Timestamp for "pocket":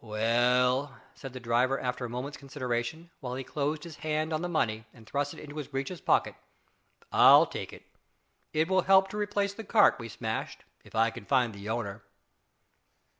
6.01-6.33